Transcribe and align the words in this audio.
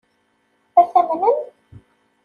Ad 0.79 0.87
t-amnen? 0.91 1.39